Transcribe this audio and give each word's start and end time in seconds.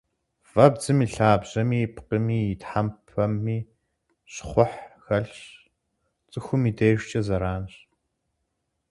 Вэбдзым 0.53 0.97
и 1.05 1.07
лъабжьэми, 1.13 1.77
и 1.85 1.87
пкъыми, 1.95 2.39
и 2.51 2.53
тхьэмпэми 2.61 3.57
щхъухь 4.33 4.79
хэлъщ, 5.03 5.41
цӏыхум 6.31 6.61
и 6.69 6.71
дежкӏэ 6.77 7.21
зэранщ. 7.27 7.73